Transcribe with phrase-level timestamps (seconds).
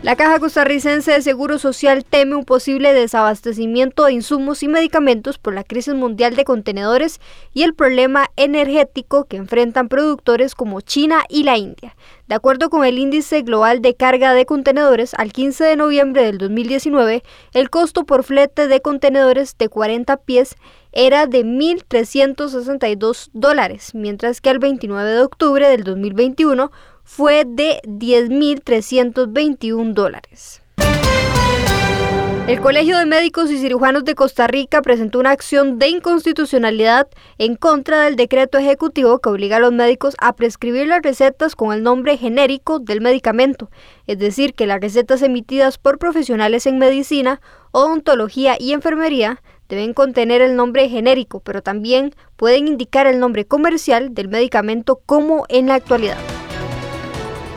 [0.00, 5.54] La Caja Costarricense de Seguro Social teme un posible desabastecimiento de insumos y medicamentos por
[5.54, 7.20] la crisis mundial de contenedores
[7.52, 11.96] y el problema energético que enfrentan productores como China y la India.
[12.28, 16.38] De acuerdo con el índice global de carga de contenedores, al 15 de noviembre del
[16.38, 20.54] 2019, el costo por flete de contenedores de 40 pies
[20.92, 26.70] era de 1.362 dólares, mientras que al 29 de octubre del 2021
[27.08, 30.60] fue de 10.321 dólares.
[32.46, 37.56] El Colegio de Médicos y Cirujanos de Costa Rica presentó una acción de inconstitucionalidad en
[37.56, 41.82] contra del decreto ejecutivo que obliga a los médicos a prescribir las recetas con el
[41.82, 43.70] nombre genérico del medicamento,
[44.06, 47.40] es decir, que las recetas emitidas por profesionales en medicina,
[47.72, 54.12] odontología y enfermería deben contener el nombre genérico, pero también pueden indicar el nombre comercial
[54.14, 56.18] del medicamento como en la actualidad.